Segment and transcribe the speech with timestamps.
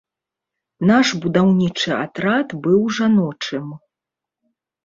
[0.91, 3.67] Наш будаўнічы атрад быў жаночым.